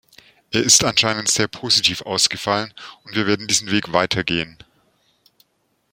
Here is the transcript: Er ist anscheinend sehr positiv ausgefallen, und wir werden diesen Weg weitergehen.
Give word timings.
Er 0.49 0.63
ist 0.63 0.83
anscheinend 0.83 1.27
sehr 1.29 1.47
positiv 1.47 2.01
ausgefallen, 2.01 2.73
und 3.03 3.13
wir 3.15 3.27
werden 3.27 3.45
diesen 3.45 3.69
Weg 3.69 3.93
weitergehen. 3.93 4.57